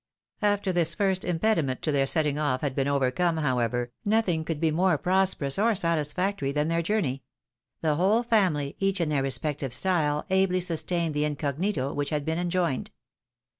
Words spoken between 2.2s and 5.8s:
oS had been overcome, however, nothing could be more prosperous or